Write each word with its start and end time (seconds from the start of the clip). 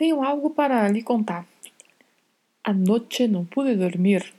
Tenho 0.00 0.22
algo 0.22 0.48
para 0.48 0.88
lhe 0.88 1.02
contar. 1.02 1.46
Anoche 2.64 3.28
não 3.28 3.44
pude 3.44 3.76
dormir. 3.76 4.32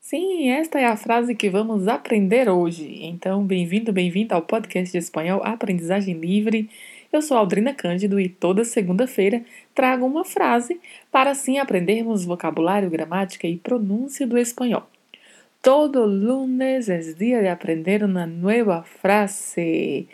Sim, 0.00 0.48
esta 0.48 0.80
é 0.80 0.84
a 0.84 0.96
frase 0.96 1.36
que 1.36 1.48
vamos 1.48 1.86
aprender 1.86 2.48
hoje. 2.48 3.04
Então, 3.04 3.44
bem-vindo, 3.44 3.92
bem-vinda 3.92 4.34
ao 4.34 4.42
podcast 4.42 4.90
de 4.90 4.98
espanhol 4.98 5.42
Aprendizagem 5.44 6.18
Livre. 6.18 6.68
Eu 7.12 7.22
sou 7.22 7.36
Aldrina 7.36 7.72
Cândido 7.72 8.18
e 8.18 8.28
toda 8.28 8.64
segunda-feira 8.64 9.44
trago 9.76 10.04
uma 10.04 10.24
frase 10.24 10.80
para 11.12 11.30
assim 11.30 11.58
aprendermos 11.58 12.24
vocabulário, 12.24 12.90
gramática 12.90 13.46
e 13.46 13.56
pronúncia 13.56 14.26
do 14.26 14.36
espanhol. 14.36 14.88
Todo 15.62 16.04
lunes 16.04 16.88
es 16.88 17.16
día 17.16 17.40
de 17.40 17.48
aprender 17.48 18.02
una 18.02 18.26
nueva 18.26 18.82
frase. 18.82 20.08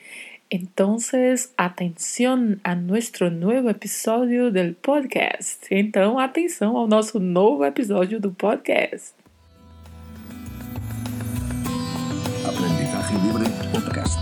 Entonces, 0.51 1.53
atención 1.59 2.59
a 2.64 2.75
nuestro 2.75 3.31
nuevo 3.31 3.69
episódio 3.69 4.51
del 4.51 4.75
podcast. 4.75 5.67
Então, 5.71 6.18
atenção 6.18 6.75
ao 6.75 6.89
nosso 6.89 7.21
novo 7.21 7.67
episódio 7.67 8.18
do 8.18 8.32
podcast. 8.32 9.13
Aprendizaje 12.46 13.13
Libre 13.27 13.45
Podcast. 13.71 14.19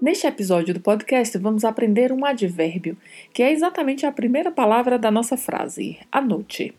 Neste 0.00 0.26
episódio 0.26 0.72
do 0.72 0.80
podcast, 0.80 1.36
vamos 1.36 1.66
aprender 1.66 2.12
um 2.12 2.24
advérbio, 2.24 2.96
que 3.34 3.42
é 3.42 3.52
exatamente 3.52 4.06
a 4.06 4.12
primeira 4.12 4.50
palavra 4.50 4.98
da 4.98 5.10
nossa 5.10 5.36
frase, 5.36 5.98
à 6.10 6.22
noite, 6.22 6.74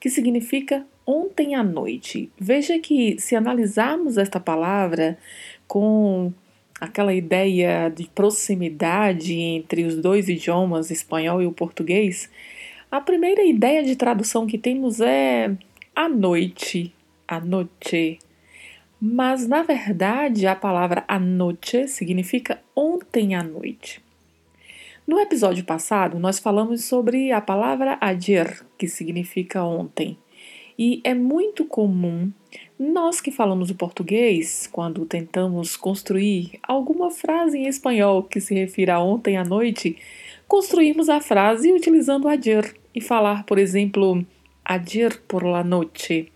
que 0.00 0.10
significa 0.10 0.84
ontem 1.06 1.54
à 1.54 1.62
noite. 1.62 2.30
Veja 2.38 2.78
que 2.78 3.18
se 3.18 3.34
analisarmos 3.34 4.18
esta 4.18 4.40
palavra 4.40 5.18
com 5.66 6.32
aquela 6.80 7.14
ideia 7.14 7.88
de 7.88 8.08
proximidade 8.08 9.32
entre 9.34 9.84
os 9.84 9.96
dois 9.96 10.28
idiomas, 10.28 10.90
espanhol 10.90 11.40
e 11.40 11.46
o 11.46 11.52
português, 11.52 12.28
a 12.90 13.00
primeira 13.00 13.44
ideia 13.44 13.82
de 13.82 13.96
tradução 13.96 14.46
que 14.46 14.58
temos 14.58 15.00
é 15.00 15.56
à 15.94 16.08
noite, 16.08 16.92
à 17.26 17.40
noite. 17.40 18.18
Mas 19.00 19.46
na 19.46 19.62
verdade 19.62 20.46
a 20.46 20.54
palavra 20.54 21.04
anoche 21.08 21.88
significa 21.88 22.60
ontem 22.74 23.34
à 23.34 23.42
noite. 23.42 24.02
No 25.06 25.18
episódio 25.18 25.64
passado, 25.64 26.18
nós 26.18 26.38
falamos 26.38 26.84
sobre 26.84 27.32
a 27.32 27.40
palavra 27.40 27.98
ayer, 28.00 28.64
que 28.78 28.86
significa 28.86 29.64
ontem. 29.64 30.16
E 30.78 31.00
é 31.04 31.14
muito 31.14 31.64
comum 31.64 32.30
nós 32.78 33.20
que 33.20 33.30
falamos 33.30 33.70
o 33.70 33.74
português, 33.74 34.68
quando 34.70 35.06
tentamos 35.06 35.76
construir 35.76 36.58
alguma 36.62 37.10
frase 37.10 37.58
em 37.58 37.68
espanhol 37.68 38.24
que 38.24 38.40
se 38.40 38.54
refira 38.54 38.94
a 38.94 39.02
ontem 39.02 39.36
à 39.36 39.44
noite, 39.44 39.96
construirmos 40.48 41.08
a 41.08 41.20
frase 41.20 41.72
utilizando 41.72 42.26
ayer 42.28 42.74
e 42.94 43.00
falar, 43.00 43.44
por 43.44 43.58
exemplo, 43.58 44.26
ayer 44.64 45.20
por 45.28 45.44
la 45.44 45.62
noche. 45.62 46.32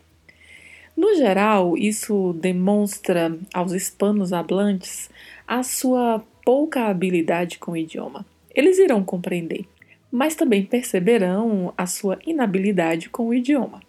No 0.97 1.14
geral, 1.14 1.77
isso 1.77 2.33
demonstra 2.34 3.37
aos 3.53 3.73
hispanos 3.73 4.33
hablantes 4.33 5.11
a 5.47 5.62
sua 5.62 6.25
pouca 6.45 6.87
habilidade 6.87 7.59
com 7.59 7.73
o 7.73 7.77
idioma. 7.77 8.25
Eles 8.55 8.79
irão 8.79 9.05
compreender, 9.05 9.67
mas 10.11 10.34
também 10.34 10.64
perceberão 10.64 11.75
a 11.77 11.87
sua 11.87 12.19
inabilidade 12.25 13.11
com 13.11 13.27
o 13.29 13.34
idioma. 13.34 13.86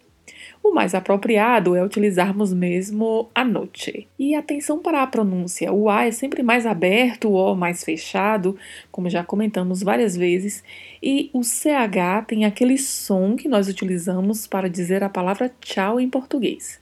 O 0.68 0.74
mais 0.74 0.94
apropriado 0.94 1.78
é 1.78 1.84
utilizarmos 1.84 2.52
mesmo 2.52 3.30
a 3.34 3.46
noite. 3.46 4.06
E 4.20 4.36
atenção 4.36 4.80
para 4.80 5.02
a 5.02 5.08
pronúncia: 5.08 5.72
o 5.72 5.90
A 5.90 6.06
é 6.06 6.12
sempre 6.12 6.44
mais 6.44 6.66
aberto, 6.66 7.30
o 7.30 7.36
O 7.36 7.56
mais 7.56 7.86
fechado, 7.86 8.58
como 8.92 9.10
já 9.10 9.24
comentamos 9.24 9.82
várias 9.82 10.18
vezes, 10.18 10.62
e 11.02 11.30
o 11.32 11.42
CH 11.42 12.26
tem 12.28 12.44
aquele 12.44 12.78
som 12.78 13.38
que 13.38 13.48
nós 13.48 13.70
utilizamos 13.70 14.46
para 14.46 14.70
dizer 14.70 15.06
a 15.06 15.10
palavra 15.10 15.50
tchau 15.62 16.02
em 16.02 16.10
português. 16.10 16.82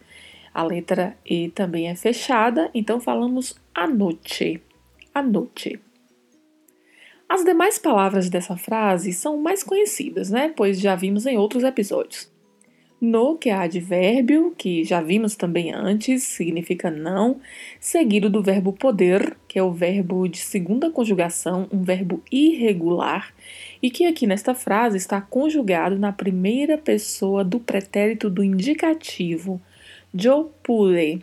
A 0.51 0.63
letra 0.63 1.15
E 1.23 1.49
também 1.49 1.87
é 1.87 1.95
fechada, 1.95 2.71
então 2.73 2.99
falamos 2.99 3.55
a 3.71 3.87
noite. 3.87 4.63
A 5.13 5.21
noite. 5.21 5.79
As 7.29 7.43
demais 7.43 7.77
palavras 7.77 8.31
dessa 8.31 8.57
frase 8.57 9.13
são 9.13 9.37
mais 9.37 9.63
conhecidas, 9.63 10.31
né? 10.31 10.51
Pois 10.57 10.79
já 10.79 10.95
vimos 10.95 11.27
em 11.27 11.37
outros 11.37 11.63
episódios. 11.63 12.33
No, 12.99 13.37
que 13.37 13.49
é 13.49 13.53
advérbio, 13.53 14.55
que 14.57 14.85
já 14.85 15.01
vimos 15.01 15.35
também 15.35 15.73
antes, 15.73 16.23
significa 16.23 16.89
não, 16.89 17.41
seguido 17.77 18.29
do 18.29 18.41
verbo 18.41 18.71
poder, 18.71 19.35
que 19.49 19.59
é 19.59 19.63
o 19.63 19.71
verbo 19.71 20.27
de 20.29 20.37
segunda 20.37 20.89
conjugação, 20.89 21.67
um 21.73 21.83
verbo 21.83 22.23
irregular, 22.31 23.33
e 23.83 23.91
que 23.91 24.05
aqui 24.05 24.25
nesta 24.25 24.55
frase 24.55 24.95
está 24.95 25.19
conjugado 25.19 25.99
na 25.99 26.13
primeira 26.13 26.77
pessoa 26.77 27.43
do 27.43 27.59
pretérito 27.59 28.29
do 28.29 28.41
indicativo, 28.41 29.61
yo 30.13 30.51
pude, 30.63 31.21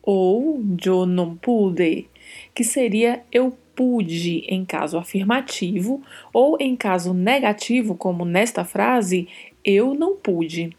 ou 0.00 0.62
yo 0.80 1.04
não 1.04 1.34
pude, 1.34 2.06
que 2.54 2.62
seria 2.62 3.24
eu 3.32 3.58
pude 3.74 4.44
em 4.48 4.64
caso 4.64 4.96
afirmativo, 4.96 6.00
ou 6.32 6.56
em 6.60 6.76
caso 6.76 7.12
negativo, 7.12 7.96
como 7.96 8.24
nesta 8.24 8.64
frase, 8.64 9.26
eu 9.64 9.94
não 9.94 10.16
pude. 10.16 10.70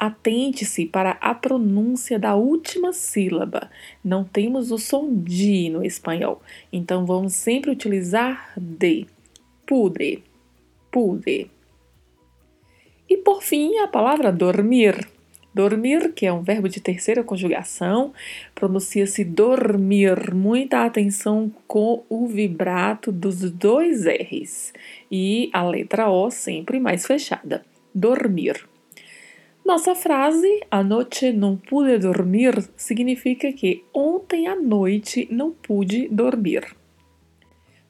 Atente-se 0.00 0.86
para 0.86 1.18
a 1.20 1.34
pronúncia 1.34 2.18
da 2.18 2.34
última 2.34 2.90
sílaba. 2.90 3.70
Não 4.02 4.24
temos 4.24 4.70
o 4.70 4.78
som 4.78 5.14
de 5.14 5.68
no 5.68 5.84
espanhol, 5.84 6.40
então 6.72 7.04
vamos 7.04 7.34
sempre 7.34 7.70
utilizar 7.70 8.50
de. 8.56 9.06
Pude, 9.66 10.22
pude. 10.90 11.50
E 13.10 13.18
por 13.18 13.42
fim, 13.42 13.76
a 13.76 13.88
palavra 13.88 14.32
dormir. 14.32 15.06
Dormir, 15.52 16.14
que 16.14 16.24
é 16.24 16.32
um 16.32 16.42
verbo 16.42 16.66
de 16.66 16.80
terceira 16.80 17.22
conjugação, 17.22 18.14
pronuncia-se 18.54 19.22
dormir. 19.22 20.32
Muita 20.32 20.86
atenção 20.86 21.52
com 21.68 22.04
o 22.08 22.26
vibrato 22.26 23.12
dos 23.12 23.50
dois 23.50 24.06
R's 24.06 24.72
e 25.12 25.50
a 25.52 25.62
letra 25.62 26.08
O 26.08 26.30
sempre 26.30 26.80
mais 26.80 27.06
fechada. 27.06 27.62
Dormir. 27.94 28.69
Nossa 29.70 29.94
frase, 29.94 30.66
a 30.68 30.82
noite 30.82 31.30
não 31.30 31.56
pude 31.56 31.96
dormir, 31.96 32.68
significa 32.76 33.52
que 33.52 33.84
ontem 33.94 34.48
à 34.48 34.56
noite 34.56 35.28
não 35.30 35.52
pude 35.52 36.08
dormir. 36.08 36.74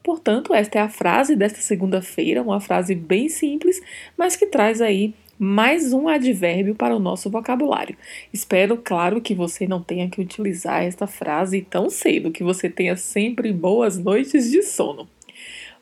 Portanto, 0.03 0.53
esta 0.53 0.77
é 0.77 0.81
a 0.83 0.89
frase 0.89 1.35
desta 1.35 1.59
segunda-feira, 1.59 2.43
uma 2.43 2.61
frase 2.61 2.93
bem 2.93 3.27
simples, 3.29 3.81
mas 4.15 4.35
que 4.35 4.45
traz 4.45 4.79
aí 4.79 5.15
mais 5.39 5.91
um 5.91 6.07
advérbio 6.07 6.75
para 6.75 6.95
o 6.95 6.99
nosso 6.99 7.31
vocabulário. 7.31 7.97
Espero, 8.31 8.77
claro, 8.77 9.19
que 9.19 9.33
você 9.33 9.65
não 9.65 9.81
tenha 9.81 10.07
que 10.07 10.21
utilizar 10.21 10.83
esta 10.83 11.07
frase 11.07 11.63
tão 11.63 11.89
cedo, 11.89 12.29
que 12.29 12.43
você 12.43 12.69
tenha 12.69 12.95
sempre 12.95 13.51
boas 13.51 13.97
noites 13.97 14.51
de 14.51 14.61
sono. 14.61 15.09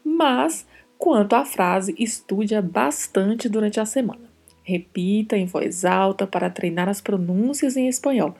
Mas, 0.01 0.65
quanto 0.97 1.33
à 1.33 1.43
frase, 1.43 1.93
estude 1.99 2.55
bastante 2.61 3.49
durante 3.49 3.81
a 3.81 3.85
semana. 3.85 4.28
Repita 4.69 5.35
em 5.35 5.47
voz 5.47 5.83
alta 5.83 6.27
para 6.27 6.47
treinar 6.47 6.87
as 6.87 7.01
pronúncias 7.01 7.75
em 7.75 7.87
espanhol. 7.87 8.35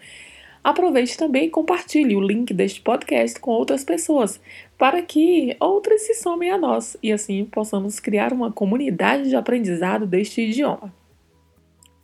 Aproveite 0.64 1.18
também 1.18 1.46
e 1.46 1.50
compartilhe 1.50 2.16
o 2.16 2.22
link 2.22 2.54
deste 2.54 2.82
podcast 2.82 3.40
com 3.40 3.50
outras 3.50 3.84
pessoas, 3.84 4.40
para 4.78 5.02
que 5.02 5.58
outras 5.60 6.04
se 6.04 6.14
somem 6.14 6.52
a 6.52 6.58
nós 6.58 6.96
e 7.02 7.12
assim 7.12 7.46
possamos 7.46 8.00
criar 8.00 8.32
uma 8.32 8.52
comunidade 8.52 9.30
de 9.30 9.36
aprendizado 9.36 10.06
deste 10.06 10.42
idioma. 10.42 10.94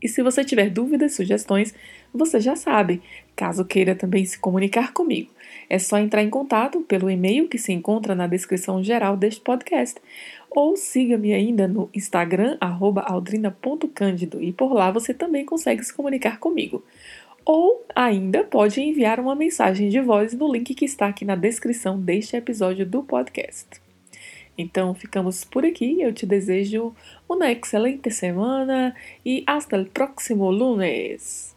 E 0.02 0.08
se 0.08 0.24
você 0.24 0.44
tiver 0.44 0.72
dúvidas, 0.72 1.14
sugestões, 1.14 1.74
você 2.14 2.40
já 2.40 2.56
sabe. 2.56 3.02
Caso 3.36 3.64
queira 3.64 3.94
também 3.94 4.26
se 4.26 4.40
comunicar 4.40 4.92
comigo, 4.92 5.30
é 5.70 5.78
só 5.78 5.98
entrar 6.00 6.24
em 6.24 6.30
contato 6.30 6.82
pelo 6.82 7.10
e-mail 7.12 7.48
que 7.48 7.58
se 7.58 7.72
encontra 7.74 8.16
na 8.16 8.26
descrição 8.26 8.84
geral 8.84 9.16
deste 9.16 9.42
podcast 9.42 10.00
ou 10.56 10.78
siga-me 10.78 11.34
ainda 11.34 11.68
no 11.68 11.90
Instagram, 11.94 12.58
aldrina.cândido, 12.62 14.42
e 14.42 14.54
por 14.54 14.74
lá 14.74 14.90
você 14.90 15.14
também 15.14 15.46
consegue 15.46 15.84
se 15.84 15.94
comunicar 15.94 16.40
comigo. 16.40 16.82
Ou 17.44 17.86
ainda 17.94 18.44
pode 18.44 18.82
enviar 18.82 19.20
uma 19.20 19.36
mensagem 19.36 19.90
de 19.90 20.00
voz 20.00 20.34
no 20.34 20.52
link 20.52 20.74
que 20.74 20.86
está 20.86 21.08
aqui 21.08 21.26
na 21.26 21.36
descrição 21.36 22.00
deste 22.00 22.38
episódio 22.38 22.86
do 22.86 23.04
podcast. 23.04 23.68
Então 24.58 24.96
ficamos 24.96 25.44
por 25.44 25.66
aqui. 25.66 26.02
Eu 26.02 26.14
te 26.14 26.26
desejo 26.26 26.96
uma 27.28 27.52
excelente 27.52 28.10
semana 28.10 28.96
e 29.26 29.44
hasta 29.46 29.76
el 29.76 29.86
próximo 29.88 30.50
lunes. 30.50 31.55